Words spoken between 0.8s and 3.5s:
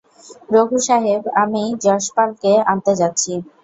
সাহেব, আমি যশপালকে আনতে যাচ্ছি।